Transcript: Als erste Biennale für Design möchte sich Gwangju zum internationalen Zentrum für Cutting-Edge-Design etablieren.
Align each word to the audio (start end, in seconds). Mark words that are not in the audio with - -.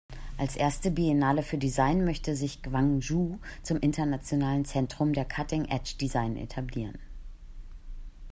Als 0.35 0.55
erste 0.55 0.89
Biennale 0.89 1.43
für 1.43 1.59
Design 1.59 2.03
möchte 2.05 2.35
sich 2.35 2.63
Gwangju 2.63 3.37
zum 3.61 3.77
internationalen 3.77 4.65
Zentrum 4.65 5.13
für 5.13 5.25
Cutting-Edge-Design 5.25 6.37
etablieren. 6.37 6.97